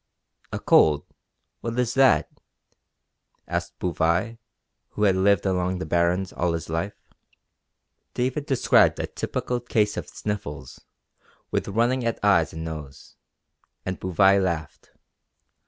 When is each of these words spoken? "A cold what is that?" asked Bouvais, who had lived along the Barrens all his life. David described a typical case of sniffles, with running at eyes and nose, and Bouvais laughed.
"A 0.51 0.57
cold 0.59 1.05
what 1.59 1.77
is 1.77 1.93
that?" 1.93 2.27
asked 3.47 3.77
Bouvais, 3.77 4.39
who 4.93 5.03
had 5.03 5.15
lived 5.15 5.45
along 5.45 5.77
the 5.77 5.85
Barrens 5.85 6.33
all 6.33 6.53
his 6.53 6.69
life. 6.69 6.95
David 8.15 8.47
described 8.47 8.97
a 8.99 9.05
typical 9.05 9.59
case 9.59 9.97
of 9.97 10.07
sniffles, 10.07 10.81
with 11.51 11.67
running 11.67 12.03
at 12.03 12.17
eyes 12.25 12.51
and 12.51 12.63
nose, 12.63 13.15
and 13.85 13.99
Bouvais 13.99 14.41
laughed. 14.43 14.89